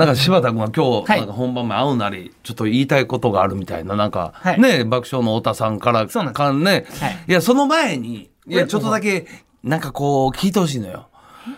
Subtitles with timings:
[0.00, 1.18] なんか柴田君は今日、はい。
[1.20, 4.60] なんか本番前会うなり、ちょっと言いたいことがあるみたいな、なんか、はい。
[4.60, 7.18] ね、爆笑の太田さんから、そうなんね、はい。
[7.28, 9.26] いや、その前に、いや、えちょっとだけ、
[9.62, 11.08] なんかこう、聞いてほしいのよ。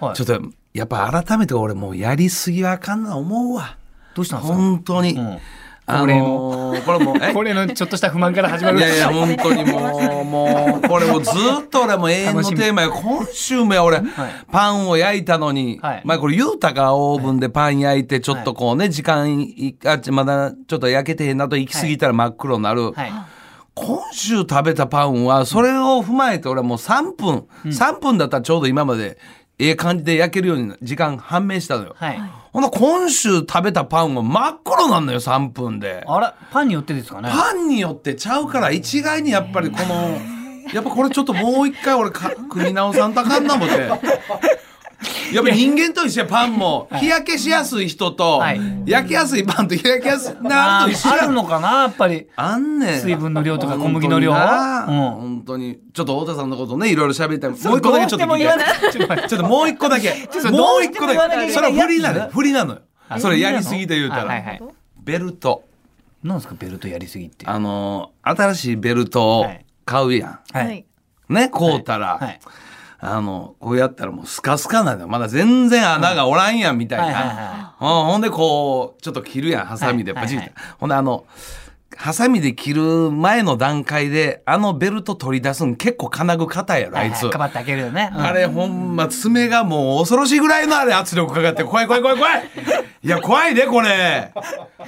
[0.01, 0.15] はい。
[0.15, 0.41] ちょっと、
[0.75, 3.77] やっぱ改めて俺もうやりすぎはあかんな思うわ。
[4.15, 4.57] どうしたんですか？
[4.59, 5.13] 本当に。
[5.13, 5.39] ん
[5.85, 8.79] あのーこれもこれのちょっとした不満から始まる。
[8.79, 12.93] いやいや、本当にもう、 もう、これもうずっと俺も永遠のテーマよ。
[12.93, 14.01] 今週もや俺、
[14.51, 16.03] パンを焼いたのに、はい。
[16.05, 22.93] まあこれ言うたかオーブンでパン焼いて、ちょっとこうね、時間い、あ、まだちょっと焼けてへんなと行き過ぎたら真っ黒になる。
[22.93, 23.13] はい。
[23.75, 29.19] 今週食べたパンは、それを踏まえて俺はもう3分、3分だったらちょうど今まで、
[29.59, 31.95] ええ感じで焼けるように時間判明したのよ。
[31.97, 32.21] はい
[32.53, 36.05] ほんな今週食べたパンは真っ黒なんのよ、3分で。
[36.07, 40.19] あらパンによってですかねパンによってちゃうから一概にやっぱりこの
[40.71, 43.89] やっぱこれちょっともう一回俺か組み直さんとあかんな思って。
[45.33, 46.89] やっぱ人間と一緒やパンも。
[46.93, 48.61] 日焼けしやすい人とはい。
[48.87, 51.23] 焼きやすいパンと日焼けやすいなあと一緒や。
[51.25, 52.27] あるのかなやっぱり。
[52.37, 53.01] あんねん。
[53.01, 54.41] 水分の量とか小麦の量本
[54.87, 55.11] 当うん。
[55.11, 55.79] 本当に。
[55.93, 57.51] ちょっと太田さんのことねいろいろ喋りたい。
[57.51, 59.29] もう一個だけちょっと聞いて。
[59.29, 60.11] ちょっともう一個だけ。
[60.51, 61.51] もう一個だけ。
[61.51, 62.21] それは振りなのよ。
[62.23, 62.81] やつ振りなのよ。
[63.09, 64.23] あそれやりすぎと言うたら。
[64.23, 64.63] あはいはい。
[65.03, 65.65] ベルト。
[66.23, 67.47] なんですかベルトやりすぎって。
[67.47, 69.65] あの新しいベルトをはい。
[69.85, 70.79] 買うやん、ははい。
[70.79, 71.33] い。
[71.33, 72.41] ね、こうたら、はい
[73.05, 75.09] あの、こうやったらもうスカスカなのよ。
[75.09, 77.31] まだ全然穴がおらんやん、みたいはいはいな。
[77.31, 80.77] はうんほんで、こう、ちょっと切るやん、ハサミではいパチッてはいは。
[80.79, 81.25] ほんで、あの、
[81.97, 87.29] ハサミで切る前の段階で、あのベルト取り出すん結構金具硬いやろ、あいつ。
[87.29, 88.11] かばって開けるよね。
[88.15, 88.21] うん。
[88.23, 92.45] あれほんま爪がもう恐ろしいぐらいのあれ圧力かかって怖い怖い怖い怖い。
[93.05, 94.33] いや怖いねこれ。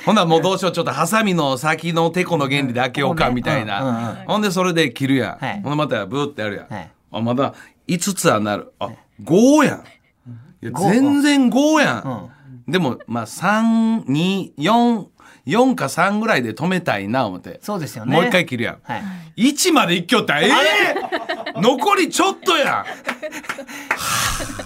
[0.07, 4.25] ほんならもうどうしようちょっとハサミの先のテコの原理で開けようかみたいな。
[4.27, 5.61] ほんでそれで切るやん、はい。
[5.62, 6.91] ほんでまたブーってやるやん、はい。
[7.12, 7.53] あまだ
[7.88, 8.72] 5つはなる。
[8.78, 8.90] あ
[9.22, 9.84] 5やん。
[10.62, 12.30] いや5全然5やん、
[12.70, 15.06] でもまあ324
[15.46, 17.58] 4か3ぐらいで止めたいな思って。
[17.62, 18.14] そうですよね。
[18.14, 18.98] もう一回切るやん、は
[19.36, 19.50] い。
[19.50, 21.61] 1まで一挙ったええ！
[21.61, 22.68] 残りちょっとやん。
[22.74, 22.84] は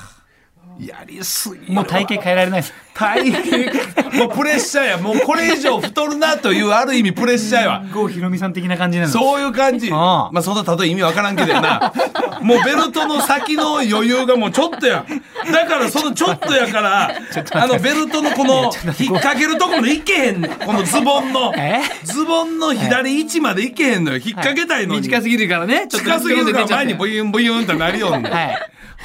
[0.04, 0.08] あ。
[0.78, 3.66] やりすぎもう体型変えられないです大変。
[4.18, 4.98] もうプレッシャーや。
[4.98, 7.84] もうこれ以上太るなというある意味プレッシャーやわ。
[7.94, 9.90] 郷ひろみさん的な感じなのそういう感じ。
[9.90, 11.92] まあそんな例え意味わからんけどやな。
[12.40, 15.04] もうベルトの先の余裕がもうちょっとや。
[15.52, 17.10] だからそのちょっとやから
[17.52, 20.40] あのベルトのこの引っ掛けるとこまでいけへん。
[20.40, 21.82] ねんこのズボンのえ？
[22.04, 24.16] ズボンの左位置までいけへんのよ。
[24.16, 25.02] 引っ掛けたいのに。
[25.02, 25.86] 短すぎるからね。
[25.88, 28.58] 近すぎるから前に出ブユンブユンってなるように、はい。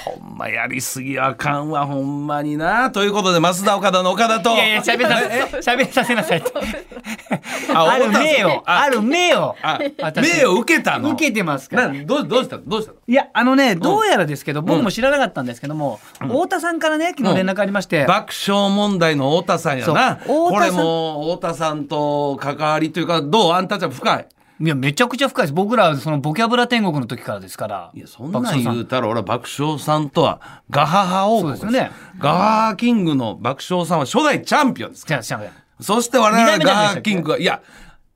[0.06, 2.90] ほんまやりすぎあかんわほんまにな。
[2.90, 4.54] ということで増田岡田の岡田と。
[4.54, 6.52] いやいや喋らせ喋らせなさいって
[7.74, 9.56] あある名をあある名を
[10.16, 11.12] 名を受けたの？
[11.12, 11.90] 受けてますから。
[11.90, 12.64] などうどうしたの？
[12.66, 12.98] どうしたの？
[13.08, 18.06] いやあのねどうやらですけど僕も知らなかったんですけども太田さんからね昨日連絡ありまして。
[18.06, 20.18] 爆笑問題の太田さんやな。
[20.26, 23.54] これも太田さんと関わりというかどう？
[23.54, 24.28] あんたちゃん深い
[24.64, 25.54] いやめちゃくちゃ深いです。
[25.54, 27.92] 僕らはそのボキャブラ天国の時からですから。
[27.94, 28.44] いやそんなん。
[28.44, 31.92] 言うたら俺は爆笑さんとはガハハ王国そうですよね。
[32.18, 36.96] ガハハキングの爆笑さんは初代チャンピオンですじゃあじゃあそして我々ガないでしたっけ？
[36.96, 37.62] ハキングは、いや、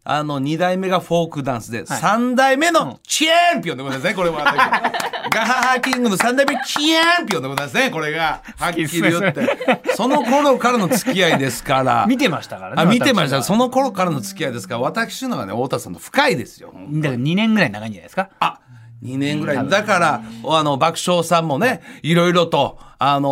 [0.09, 4.37] あの、二代目がフォークダンスで、三代目のチャンピオンでございますね、これは。
[5.29, 8.41] ガハハキングの三代目チャンピオンでございますね、これが。
[8.57, 9.81] はっきり言って。
[9.97, 12.05] その頃からの付き合いですから。
[12.07, 13.43] 見てましたからねあ、見てました。
[13.43, 16.71] その頃からの付き合いですから、私のがね、太田さんの深いですよ。
[16.93, 18.29] だから2年ぐらい長いんじゃないですか？
[18.39, 18.59] あ
[19.03, 19.67] 2年ぐらい。
[19.67, 23.29] だから、あの、爆笑さんもね、いろいろと、あの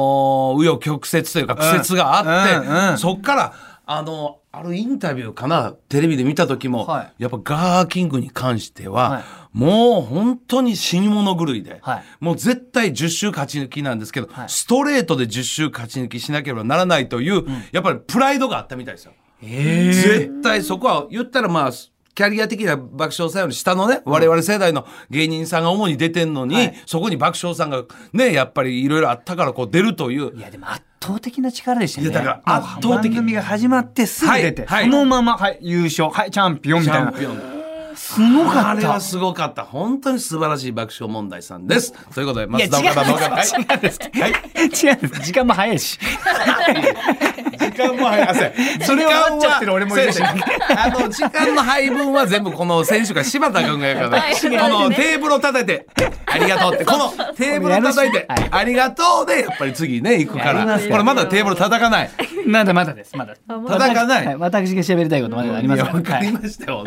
[0.58, 3.54] ー、紆余曲折というか苦節があって、そっから、
[3.88, 7.24] あの、あるインタビューかな、テレビで見た時も、はい。
[7.24, 9.24] やっぱガーキングに関しては、はい。
[9.52, 12.04] もう本当に死に物狂いで、はい。
[12.22, 14.50] もう絶対10周勝ち抜きなんですけど、はい。
[14.50, 17.44] ストレートで10周勝ち抜きしなければならないという、
[17.74, 19.12] やっぱりプライドがあったみたいですよ。
[19.42, 21.72] 絶対そこは言ったらまあ
[22.16, 26.82] キャリア的な爆笑さんより下のね、我々世代の芸人さんが主に出てんのに、はい。
[26.86, 27.84] そこに爆笑さんが
[28.14, 30.36] ねやっぱりいろいろあったからこう出るという。
[30.36, 32.14] いやでも圧倒的な力でしたよね。
[32.14, 33.12] いやだから圧倒的。
[33.12, 34.84] 番組が始まってすぐ出て、はい。
[34.84, 34.92] はい。
[34.92, 36.10] そのまま、はい、優勝。
[36.10, 37.12] はいチャンピオンみチたいな。
[37.12, 37.56] ャンピオン。
[37.96, 38.70] すごかった。
[38.72, 39.64] あれはすごかった。
[39.64, 41.94] 本当に素晴らしい爆笑問題さんです。
[42.14, 43.36] ということで、松田岡田の岡田。
[43.36, 44.00] はい違うんです。
[44.02, 44.32] はい。
[44.32, 45.22] 違うんです。
[45.22, 45.98] 時間も早いし
[47.58, 48.54] 時間も早 い。
[48.82, 54.34] それは終わってる俺もいるしあの、時間の配分は全部この選手が柴田君がやるから、はい。
[54.34, 55.88] このテーブルを叩いて、
[56.26, 58.48] ありがとうって、このテーブルを叩いて、はい。
[58.52, 60.80] ありがとうで、やっぱり次ね、行くから。
[60.80, 62.10] これまだテーブル叩かない。
[62.46, 63.36] まだまだですまだ。
[63.48, 64.28] 叩かない。
[64.28, 65.82] は私が喋りたいことまだあります。
[65.82, 66.86] わかりはいましたよ。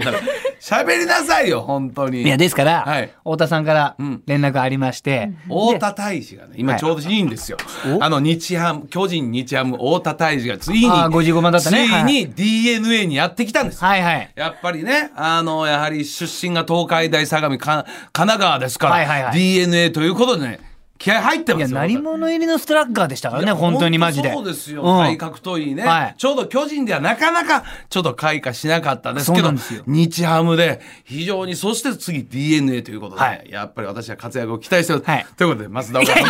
[0.61, 2.23] 喋りなさいよ、本当に。
[2.23, 3.11] いやですから、はい。
[3.25, 4.23] 太田さんからん。
[4.27, 7.59] 連絡ありまして、太田大使がね、今ちょうどいいんですよ。
[8.01, 11.89] あの、日ハム、巨人日ハム、太田大使がいいに、あー55番だったね。
[11.89, 13.85] ついに DNA にやってきたんです。
[13.85, 14.33] はいはい。
[14.35, 19.33] やっぱりね、あの、やはり出身が東海大相模か神奈川ですから、はいはいはい。
[19.39, 20.61] DNA ということでね、
[20.99, 21.69] 気合入ってますよ。
[21.69, 24.33] いや鳴り物入りのストラッガーでしたからね本当にマジで。
[24.33, 24.83] そうですよ。
[24.83, 24.99] うん。
[25.05, 26.15] 体格といいね、はい。
[26.19, 29.53] ちょうど巨人ではなかなかちょっと開花しなかったですけど
[29.87, 33.47] 日ハムで非常に、そして次 DNA ということで、はい。
[33.49, 35.05] やっぱり私は活躍を期待してます。
[35.05, 35.27] はい。
[35.37, 36.21] ということで、増田岡田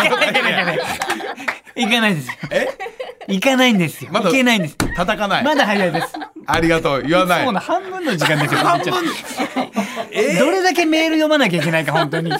[1.77, 2.69] 行かないですよえ
[3.29, 4.11] 行かないんですよ。
[4.13, 4.77] まだ行けないんです。
[4.77, 5.45] 叩かない。
[5.45, 6.13] まだ早いです
[6.51, 7.03] ありがとう。
[7.03, 7.45] 言わない。
[7.45, 8.93] もうの半分の時間ですよ半分。
[10.11, 12.31] えどれだけメール読まなきゃいけないか本当に。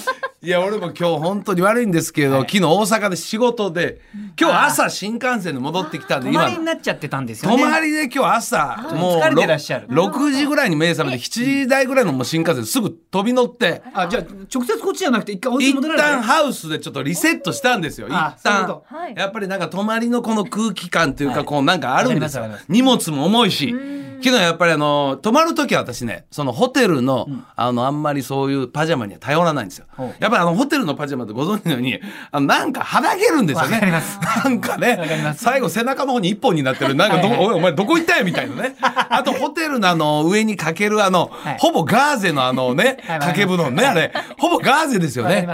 [0.41, 4.01] いや、俺も今日本当に悪いんですけど、昨日大阪で仕事で、
[4.41, 7.63] 今日朝新幹線で戻ってきたんで、今泊まり、になっちゃってたんですよね。
[7.63, 9.87] 泊まりで今日朝、もう疲れてらっしゃる。
[9.91, 18.07] ろ6時ぐらいに目覚めて、7時台ぐらいのもう新幹線すぐ飛び乗って、あじゃあ直接こっちじゃなくて一回お家一戻られ旦ハウスでちょっとリセットしたんですよ。
[18.09, 18.13] 一
[18.43, 18.83] 旦。
[19.17, 22.47] やっぱりなんか泊まりのこの空気感というか、こうなんかあるんですよ。
[22.69, 23.75] 荷物も重いし。
[24.23, 29.87] 昨日やっぱりあの、泊まるときは私ね、そのホテルの、あの、あんまりそういうパジャマには頼らないんですよ。
[30.19, 32.01] やっぱりあの、ホテルのパジャマってご存知のように、
[32.31, 33.75] あの、なんかはだけるんですよね。
[33.75, 36.95] わかりますなんかね最後背中の方に一本になってる。
[36.95, 38.77] なんかど、はいはいお前どこ行ったよみたいなね。
[38.81, 44.13] あとホテルのあの、上にかけるあの、はいほぼガーゼのあのね、掛け布団ね、あれ。
[44.39, 45.47] ほぼガーゼですよね。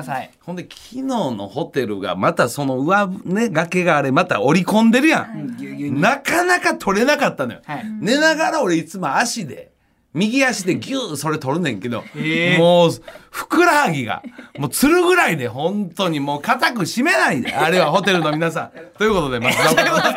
[0.47, 7.85] ほんで昨日のホテルがまたその上ね崖があれまた折り込んでるやん、なかなか取れなかったのよ、はい。
[8.01, 9.71] 寝ながら俺いつも足で
[10.13, 12.57] 右足でギューそれ取るねんけど、え。
[12.57, 12.91] ーもう
[13.31, 14.23] ふくらはぎが
[14.59, 18.71] もうつるぐらいで本当にもう固く締めないであれはホテルの皆さん。
[18.99, 20.13] ということで松田岡田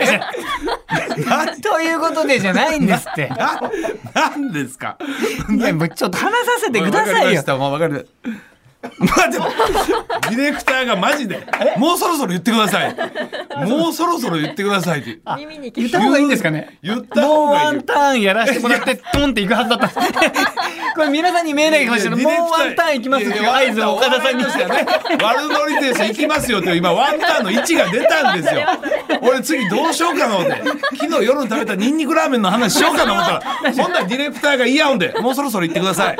[1.45, 3.27] なということでじゃないんですって。
[3.33, 3.59] な
[4.13, 4.97] なんですか？
[5.49, 7.13] いやもうちょっと話させてくださいよ。
[7.15, 7.55] わかりました。
[7.57, 7.93] もうわかり
[8.99, 11.45] まあちょっとディレクターがマジで。
[11.77, 12.95] もうそろそろ言ってください。
[13.65, 15.19] もうそろそろ言ってくださいって。
[15.37, 16.77] 耳に聞言った方がいいんですかね？
[16.83, 20.17] 言ったもう方がいいワンターンやらせてもらってトンっていくはずだったんです。
[20.95, 22.23] これ皆さんに見えないかもしれない。
[22.23, 24.85] もうワンターンいきますっていう合図を岡田さんにいやいやね
[25.21, 28.61] 悪ノリです行きますよって今ワンターンの位置が出たんですよ
[29.21, 30.63] 俺次どうしようかな思って
[30.97, 36.17] 昨日夜食べたニンニクラーメンの話しようかな思ったらそんなディレクターが嫌うんでもうそろそろ行ってください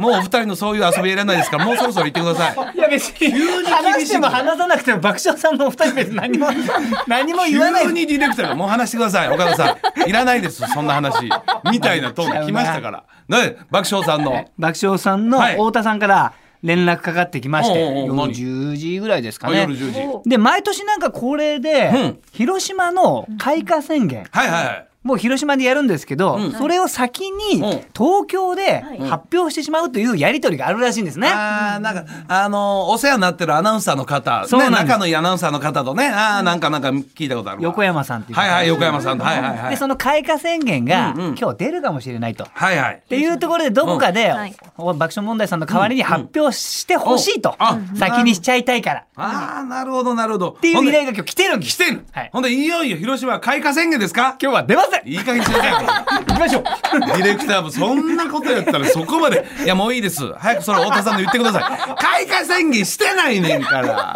[0.00, 1.58] もうお二人のそういう遊びやらないですか？
[1.58, 2.76] らもうそろそろ行ってください。
[2.76, 6.48] いや別にに話しても話さなくても爆笑さんのお二人別に何も
[7.06, 7.84] 何も言わない。
[7.86, 9.28] 急にディレクターがもう話してください。
[9.28, 10.62] 岡田さんいらないです。
[10.66, 11.28] そんな話。
[11.70, 13.04] みたいなトーン来ましたから。
[13.28, 14.46] ね爆笑さんの。
[14.58, 15.52] 爆笑さんのはい。
[15.52, 16.32] 太田さんから
[16.62, 19.58] 連絡かかってきまして、夜何？10時ぐらいですかね。
[19.58, 20.28] あ夜10時。
[20.28, 22.18] で毎年なんか恒例で、うん。
[22.32, 26.52] 広島の開花宣言、はいはいはいもう広島でやるんですけど、うん。
[26.52, 27.62] それを先にうん。
[27.96, 31.28] 東京ではい発表してしまうというやり取りがあるらしいんですね。
[31.28, 34.82] あーなんかあのお世話になってるアナウンサーの方そうなんです。
[34.82, 37.64] ね仲のいいアナウンサーの方とねあーなんかなんか聞いたことあるわ。
[37.64, 38.42] 横山さんっていう方。
[38.42, 39.24] はいはい横山さんと。
[39.24, 39.70] はいはいはい。
[39.70, 41.34] でその開花宣言が、うんうん。
[41.38, 42.44] 今日出るかもしれないと。
[42.44, 43.02] っはいはい。
[43.08, 44.36] ていうところでどこかで、うん。
[44.36, 44.54] はい。
[44.76, 47.66] 爆笑問題さんの代わりに発表してほしいと、うん。
[47.66, 49.00] あ先にしちゃいたいから。
[49.00, 50.50] っああなるほどなるほど。
[50.58, 51.76] っていう依頼が今日来てるんです。
[51.76, 52.30] 来てんはい。
[52.32, 54.36] ほんでいよいよ広島開花宣言ですか？
[54.40, 55.14] 今日は出ませんい。
[55.14, 55.84] い加減にしてください。
[56.20, 56.62] 行きましょう。
[56.62, 59.46] ディレクターもそんなことやったらそこまで。
[59.64, 60.32] いやもういいです。
[60.34, 61.62] 早くそれ太田さんの言ってください。
[62.02, 64.14] 開花宣言してないねんから。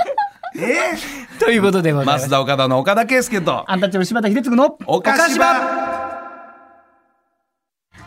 [0.56, 0.92] え？
[1.38, 2.28] ということでごー、ざいます。
[2.28, 3.70] 増田岡田の岡田圭佑と。
[3.70, 5.46] アンタッチャブル柴田秀嗣のおかしば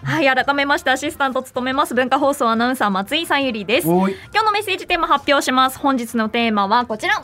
[0.04, 3.88] はい改めましてアシスタントを務めます文化放送アナウンサー松井さゆりです。
[3.88, 4.14] 今日
[4.46, 5.78] のメッセージテーマ発表します。
[5.80, 7.22] 本日のテーマはこちら。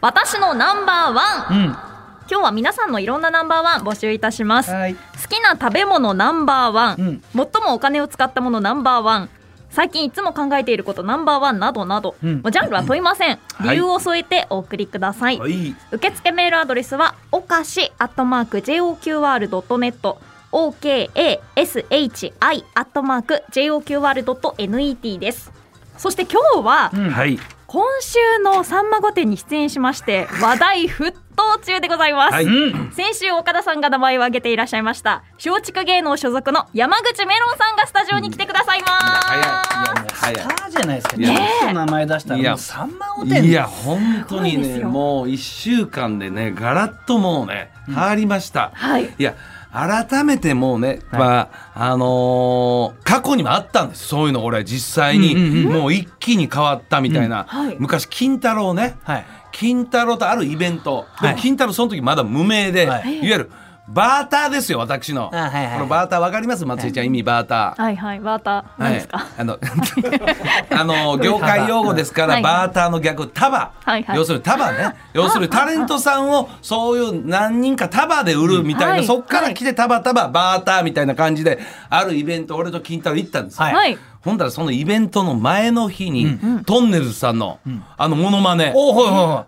[0.00, 1.64] 私のナンバーワン。
[1.64, 1.95] うん
[2.28, 4.70] 今日は皆さんのいろんなナンバーワン募集いたします。
[4.70, 4.94] はい。
[4.94, 7.22] 好きな食べ物ナンバーワン、うん。
[7.32, 9.28] 最もお金を使ったものナンバーワン。
[9.70, 12.36] 最近いつも考えていることナンバーワンなどなど、うん。
[12.36, 13.76] もうジャンルは問いません、はい。
[13.76, 15.74] 理由を添えてお送りください、はい。
[15.92, 20.16] 受付メールアドレスはおかしアットマーク JOQR.net
[20.52, 25.52] OKASHI アットマーク JOQR.net です。
[25.98, 27.10] そして今日はうん。
[27.10, 27.38] はい
[27.76, 32.46] 今週のさんま御殿に出演しまして話題沸騰中でございます、はい。
[32.46, 38.92] うん先週岡田さんが名前を挙げていらっしゃいました松竹芸能所属の山口メロンさんがスタジオに来てくださいます、
[39.26, 39.42] 早い。
[39.42, 40.36] いやもうス早い。
[40.36, 41.16] ターじゃないですか。
[41.16, 49.14] いやねえ名前出したらさんま御殿いや本当にねもう1週間でねガラッともうね変わりました、はい。
[49.18, 49.34] いや
[49.76, 51.20] 改めてもうね、はい。
[51.20, 51.38] ま
[51.74, 54.08] ああのー過去にもあったんです。
[54.08, 55.34] そういうの俺実際に、
[55.66, 57.66] もう一気に変わったみたいな、うん。
[57.66, 57.76] はい。
[57.78, 58.96] 昔金太郎ね。
[59.04, 59.26] はい。
[59.52, 63.18] 金太郎とあるイベント、で金太郎その時まだ無名で、はい。
[63.18, 63.50] い、わゆる
[63.88, 65.74] バーターですよ私の、あはいはいはい。
[65.74, 66.66] このバーターわかります？
[66.66, 67.96] 松井ちゃん意味バーター、はい。
[67.96, 68.64] はいバーター。
[68.78, 69.58] 何ですか、あの
[70.70, 72.42] あの業界用語ですから、はい。
[72.42, 74.16] バーターの逆束、はいはい。
[74.16, 74.96] 要するに束ね。
[75.12, 79.06] 要するにタレントさんをそういう何人か束で売るみたいな、はい。
[79.06, 83.74] そっから来て束束バーターみたいな感じであるイベント俺と金太郎行ったんですよ、はい。
[83.74, 87.60] はいほんだらそのイベントの前の日に、トンネルズさんの、
[87.96, 88.74] あのモノマネ、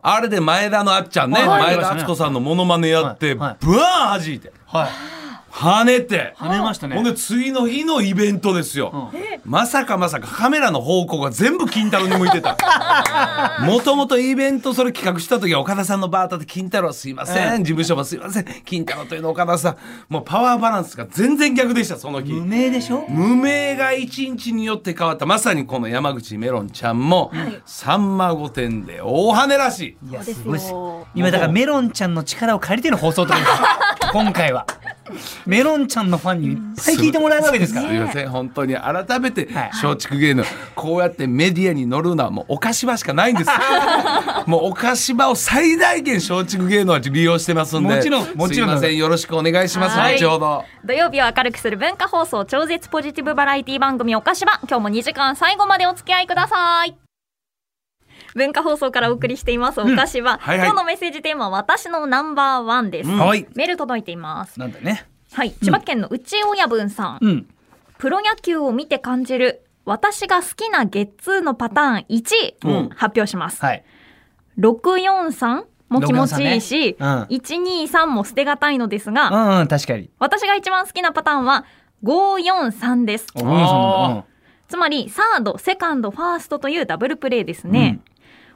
[0.02, 1.76] あれで前田のあっちゃんね、はい。
[1.76, 4.52] 前田敦子さんのモノマネやって、ブワーン弾いて。
[4.66, 4.88] はい
[5.50, 6.34] 跳ねて。
[6.38, 6.94] 跳ねましたね。
[6.96, 9.10] ほんで次の日のイベントですよ、
[9.44, 12.56] まさかまさかカメラの方向が全部金太郎に向いてた。
[13.64, 17.64] もともとイベントそれ企画した時は岡田さんのバーターで金太郎すいません、うん。
[17.64, 18.44] 事務所もすいません。
[18.64, 19.76] 金太郎というの岡田さん。
[20.08, 22.32] もうパワーバランスが全然逆でしたその日。
[22.32, 23.06] 無名でしょ？
[23.08, 25.26] 無名が一日によって変わった。
[25.26, 27.32] まさにこの山口メロンちゃんも
[27.64, 30.08] 「さんま御殿」で大跳ねらしい。
[30.10, 30.60] いやすすごい
[31.14, 33.50] 今だからメロンちゃんの力を借りての放送とかです。
[34.12, 34.66] 今回は
[35.46, 37.88] メロンちゃんのファンにいっぱい聞いてもらえるわけですから。
[37.88, 38.28] すいません。
[38.30, 39.70] 本当に改めてはい。
[39.82, 43.50] 松竹芸能こうやってメディアに乗るのはもうお菓子場しかないんです
[44.46, 47.94] もうお菓子場を最大限松竹芸能は利用してますんで。
[47.94, 48.72] もちろんもちろんす。
[48.72, 48.96] いません。
[48.96, 49.98] よろしくお願いします。
[49.98, 50.16] はい。
[50.16, 50.64] 後ほど。
[50.84, 54.60] 土曜日を明るくする文化放送超絶ポジティブバラエティ番組おかしば。
[54.68, 57.07] 今日も2時間最後までお付き合いください
[58.38, 60.68] 文化放送からお送りしていますおかしば、はいはい。
[60.68, 63.18] 今日のメッセージテーマは私のナンバーワンです、うん。
[63.18, 63.46] はい。
[63.54, 64.58] メール届いています。
[64.58, 65.06] なんだね。
[65.32, 65.52] はい。
[65.62, 67.48] 千葉県の内親分さん、うん。
[67.98, 72.88] プロ野球を見て感じる私が好きなゲッツーのパターン1位、うん。
[72.90, 73.84] 発表します、はい。
[74.58, 77.36] 643も気持ちいいし、643ね。
[77.36, 80.10] 123も捨てがたいのですが、うんうん確かに。
[80.18, 81.64] 私が一番好きなパターンは
[82.04, 83.26] 543です。
[84.68, 88.00] つまり、サード、セカンド、ファーストというダブルプレーですね。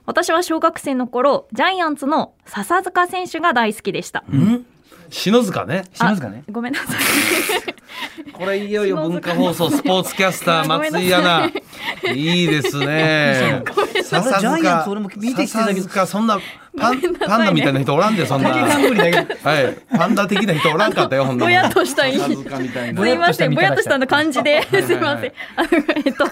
[0.04, 4.24] 私は小学生の頃、ジャイアンツの笹塚選手が大好きでした。
[4.30, 4.66] ん。
[5.10, 5.84] 篠塚ね。
[5.92, 6.44] 篠塚ね。
[6.48, 8.32] あごめんなさい。
[8.32, 11.50] これいよいよ文化放送スポーツキャスター 松井アナ。
[12.12, 13.62] いいですね。
[14.02, 15.82] 笹ジャイアンツ俺も見てきてたけど。
[15.82, 16.40] 笹塚そんな
[16.76, 18.50] パンパンダみたいな人おらんでそんな。
[18.50, 19.96] はい。
[19.96, 22.14] パンダ的な人おらんかったよほんぼやっとしたい。
[22.14, 23.02] い笹塚みたいな。
[23.02, 25.32] すいません、ぼぼやっとしたの感じで、すいません。
[25.56, 25.68] あの
[26.04, 26.24] えっと、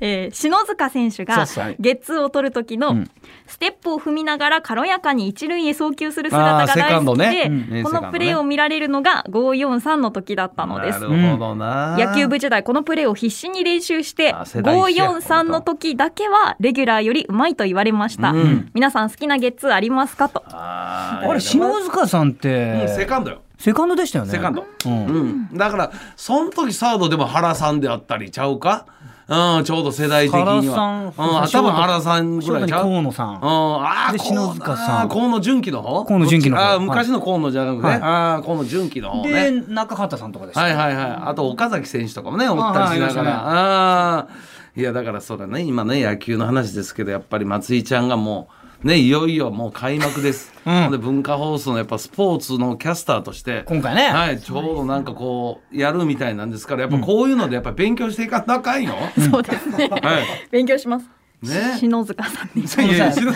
[0.00, 1.46] えー篠塚選手が
[1.78, 3.10] ゲッツーを取る時のうん。
[3.46, 7.68] ステップを踏みながら軽やかに一塁へ送球する姿が大好きで、ね。
[7.70, 7.82] うん。
[7.84, 11.00] このプレーを見られるのが543の時だったのです。
[11.00, 11.08] な。
[11.08, 18.70] るほどな、野球部時代このプレーを必死に練習してあ世代一や543の時だけはレギュラーよりうまいと言われました、うん。
[18.74, 20.42] 皆さん好きなゲッツーありますかと。
[20.48, 23.42] あーあれ篠塚さんっうんてセカンドよ。
[23.58, 24.32] セカンドでしたよね。
[24.32, 25.06] セカンド、うん。
[25.06, 25.18] う
[25.54, 28.86] ん、だからその時サードでも原さんであったりちゃうか、
[29.26, 30.60] うん、ちょうど世代的には。
[30.60, 32.82] 原さんうん、多分原さんぐらいちゃう？
[32.82, 33.28] 河野さん。
[33.28, 35.08] うん、ああで篠塚さん。
[35.08, 36.04] 河野純喜の方？
[36.04, 36.62] 河野純喜の方。
[36.62, 37.96] あー昔の河野じゃなくて、はい。
[38.02, 40.60] ああ河野純喜の方でね中畑さんとかでした。
[40.60, 41.06] はいはいはい。
[41.06, 43.30] あと岡崎選手とかもねおったりしながら。
[43.38, 44.80] ああー。
[44.80, 45.62] いやだからそうだね。
[45.62, 50.90] 今ね野球の話ですけどやっぱり松井ちゃんがもうねいよいよもう開幕です、 うん。
[50.90, 54.08] で文化放送のやっぱスポーツのキャスターとして今回ね。
[54.08, 58.94] はい、ちょうどなんかこうやるみたいなんですからやっぱこういうのでやっぱ勉強していかなあかんよ。
[59.30, 59.88] そうですね。
[60.02, 60.24] はい。
[60.50, 61.06] 勉強します、
[61.44, 61.76] ね。
[61.78, 62.62] 篠塚さんに。
[62.66, 63.32] いやいやしの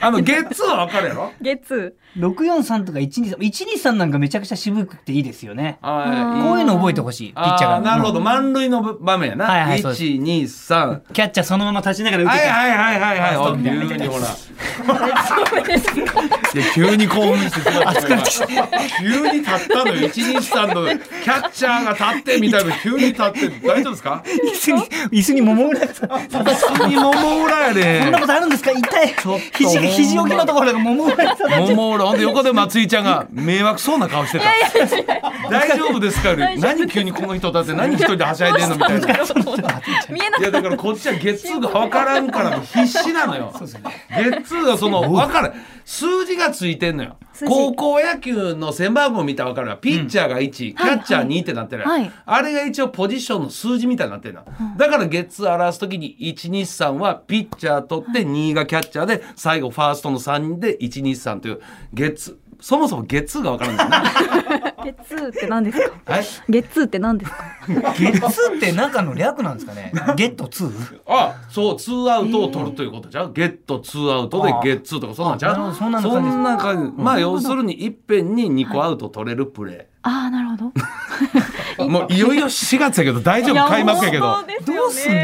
[0.00, 1.32] あのゲッツーはわかるやろ？
[1.40, 5.78] ゲッツ643とか123 123なんかめちゃくちゃ渋くていいですよね。
[5.82, 7.80] はいこういうの覚えてほしいピッチャーが。
[7.80, 9.46] なるほど満塁の場面やな。
[9.46, 10.04] はいはいそうです。
[10.04, 11.02] 一二三。
[11.12, 12.48] キャッチャーそのまま立ちながら打てて。
[12.48, 13.62] はいはいはいはいはい。
[13.62, 14.26] 急にほら。
[16.74, 18.02] 急に興奮してしまった。
[18.98, 20.06] 急に立ったのよ。
[20.08, 20.86] 一二三の。
[20.86, 22.78] キャッチャーが立ってみたいな。
[22.78, 23.48] 急に立って。
[23.66, 24.22] 大丈夫ですか？
[24.26, 24.82] 椅子に
[25.12, 28.02] 椅子に桃浦がさ普通に桃裏やで。
[28.02, 28.70] そんなことあるんですか？
[28.72, 29.14] 痛い。
[29.14, 29.38] と。
[29.56, 34.44] 肘肘置きのところが桃浦がさ桃裏ほんで横で松井ちゃんが迷惑そうな顔してた。
[35.50, 36.34] 大丈夫ですか？
[36.34, 39.06] 何急にこの人だって何一人ではしゃいでんのみたいな。
[39.06, 43.52] ー見えないやだからこっちはゲッツーが分からんから必死なのよ。
[43.52, 44.06] そうですよね。
[44.10, 45.54] ゲッツーがその分からん
[45.84, 47.16] 数字がついてんのよ。
[47.46, 49.76] 高校野球の背番号見たら分かるわ。
[49.76, 52.10] ピッチャーが1、キャッチャー2ってなってる、はい。
[52.24, 54.44] あれが一応ポジションの数字みたいになってるの、
[54.76, 61.60] だからゲッツー表す時に123はピッチャー取って2がキャッチャーで最後ファーストの3人で123という
[61.92, 64.02] ゲッツーそもそもゲッツーが分からんだよな
[64.84, 66.12] ゲッツーって何ですか？
[66.12, 67.36] はいゲッツーって何ですか？
[67.66, 69.92] ゲッツーって中の略なんですかね。
[70.16, 71.00] ゲットツー？
[71.06, 76.32] あそうツーアウトを取るということじゃう、ゲットツーアウトでゲッツーとかそんなんじゃそんな感じです。
[76.32, 77.02] そんな感じ。
[77.02, 80.72] まあ要するにいっぺんに2個アウト取れるプレああなるほど。
[81.84, 83.68] ー、 もういよいよ4月やけど大丈夫。
[83.68, 84.22] 開幕やけど。
[84.66, 85.18] どうすんの？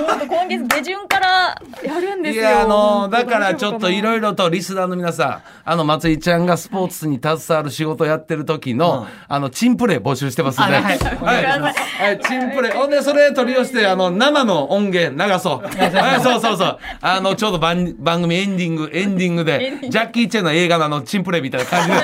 [0.00, 2.42] 今月下旬からやるんですよ。
[2.42, 11.74] いやあのだからちょっといろいいろとリスナーの皆さんあの松井ちゃんがスポーツに携わる仕事やってる時の、あのチンプレー募集してますんで、あはいはい。
[11.74, 12.20] はい。
[12.20, 12.74] チンプレー。
[12.74, 15.66] ほんでそれ取り寄せてあの生の音源流そう。
[15.76, 16.78] はいそうそうそう。
[17.00, 21.94] あのちょうど番番組エンディングエンディングで ジャッキー・チェンの映画のあのチンプレーみたいな感じで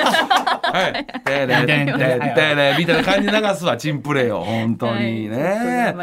[0.72, 0.92] はい。
[1.24, 1.86] てれてれ
[2.34, 4.44] てれみたいな感じで流すわチンプレーを。
[4.44, 5.94] 本当にね,、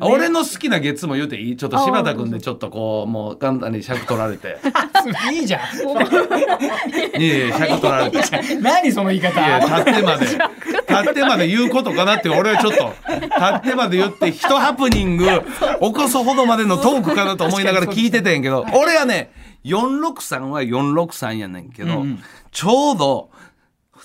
[0.00, 1.56] 俺の好きな月も言うていい？
[1.56, 4.56] ちょっと柴田君でちょっとこうもう簡単に尺取られて。
[5.32, 5.60] いいじゃん。
[7.20, 8.20] いやいや尺取られて。
[8.60, 9.40] 何その言い方？
[9.40, 10.26] いや立ってまで。
[10.26, 12.94] 立ってまで言うことかなって俺はちょっと。
[13.08, 13.26] 立
[13.56, 18.64] ってまで言って一ハプニング起こすほどまでのトークかなと思いながら聞いててんけど。
[18.72, 19.30] 俺はね
[19.64, 22.04] 463は463やねんけど、
[22.52, 23.30] ちょうど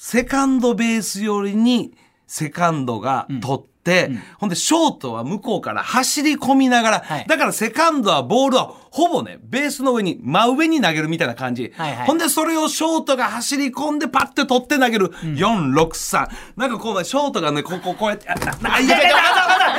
[0.01, 1.94] セカンドベース寄りに
[2.25, 7.25] セカンドが取って、ほんでショートは向こうから走り込みながら、はい。
[7.27, 12.07] だからセカンドはボールはほぼねベースの上に真上に投げるみたいな感じ、はいはい。
[12.07, 15.09] ほんでそれをショートが走り込んでパッて取って投げる。
[15.09, 19.19] 463、なんかこうショートがねこここうやってあああいやいやいや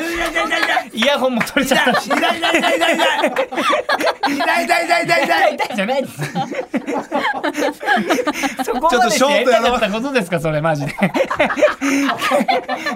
[0.01, 2.97] いやいやいやいやイヤホンも取れちゃったし痛い痛い痛い痛い
[4.37, 6.33] 痛い痛い痛い痛い痛い痛い痛い痛いじゃないです
[8.65, 10.93] そこまでしてやりたかったことですかそれマジで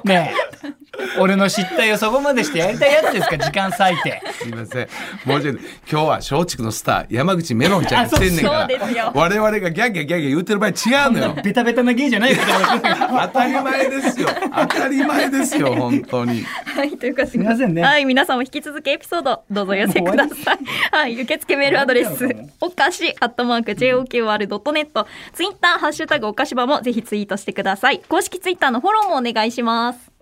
[0.04, 0.32] ね
[0.64, 0.75] え
[1.18, 3.38] 俺の失態をそこまでしてやりたいやつですか？
[3.38, 4.88] 時間割いてすいません。
[5.25, 9.12] もうちょっと今日は松竹のスター山口メロンちゃんが来てんねんかあそうそうですよら。
[9.14, 10.73] 我々がギャッギャッギャッギャ言ってる場合違
[11.09, 11.37] うのよ。
[11.44, 14.28] ベタベタな芸じゃないから当たり前ですよ。
[14.54, 16.42] 当たり前ですよ本当に。
[16.42, 20.59] はい、ということですみませんねはい、皆さんも引き続きエピソードどうぞお寄せください。
[20.90, 22.28] はい、受付メールアドレス、
[22.61, 28.00] おかし、アットマーク、JOQR.net、ツイッター、ハッシュタグおかしばもぜひツイートしてください。
[28.09, 30.13] 公式ツイッターのフォローもお願いします。